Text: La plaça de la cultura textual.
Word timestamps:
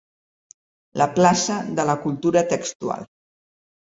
La 1.01 1.07
plaça 1.19 1.57
de 1.79 1.85
la 1.89 1.95
cultura 2.05 2.45
textual. 2.53 3.05